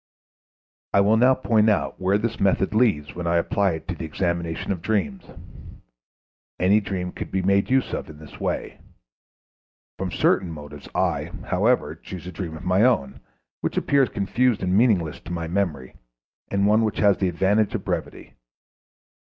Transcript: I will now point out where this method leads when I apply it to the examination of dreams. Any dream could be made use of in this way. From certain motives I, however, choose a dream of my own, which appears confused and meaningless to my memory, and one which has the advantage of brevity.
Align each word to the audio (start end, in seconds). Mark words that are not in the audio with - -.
I 0.93 1.01
will 1.01 1.15
now 1.15 1.35
point 1.35 1.69
out 1.69 2.01
where 2.01 2.17
this 2.17 2.39
method 2.39 2.73
leads 2.73 3.13
when 3.13 3.27
I 3.27 3.35
apply 3.35 3.73
it 3.73 3.87
to 3.89 3.93
the 3.93 4.03
examination 4.03 4.71
of 4.71 4.81
dreams. 4.81 5.25
Any 6.59 6.79
dream 6.81 7.11
could 7.11 7.29
be 7.29 7.43
made 7.43 7.69
use 7.69 7.93
of 7.93 8.09
in 8.09 8.17
this 8.17 8.39
way. 8.39 8.79
From 9.99 10.09
certain 10.09 10.49
motives 10.51 10.89
I, 10.95 11.31
however, 11.45 11.93
choose 11.93 12.25
a 12.25 12.31
dream 12.31 12.57
of 12.57 12.65
my 12.65 12.81
own, 12.81 13.19
which 13.59 13.77
appears 13.77 14.09
confused 14.09 14.63
and 14.63 14.75
meaningless 14.75 15.19
to 15.19 15.31
my 15.31 15.47
memory, 15.47 15.93
and 16.49 16.65
one 16.65 16.81
which 16.83 16.97
has 16.97 17.19
the 17.19 17.29
advantage 17.29 17.75
of 17.75 17.85
brevity. 17.85 18.33